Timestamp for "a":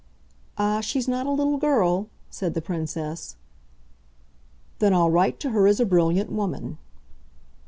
1.27-1.31, 5.79-5.85